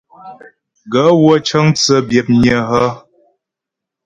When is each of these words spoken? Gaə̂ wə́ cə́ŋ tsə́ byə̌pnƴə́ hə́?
Gaə̂ 0.91 1.11
wə́ 1.23 1.37
cə́ŋ 1.47 1.65
tsə́ 1.77 1.99
byə̌pnƴə́ 2.07 2.59
hə́? 2.69 2.89